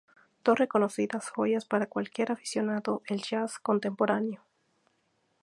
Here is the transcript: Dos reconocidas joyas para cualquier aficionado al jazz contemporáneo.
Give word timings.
Dos 0.43 0.57
reconocidas 0.57 1.29
joyas 1.29 1.65
para 1.65 1.85
cualquier 1.85 2.31
aficionado 2.31 3.03
al 3.07 3.21
jazz 3.21 3.59
contemporáneo. 3.59 4.43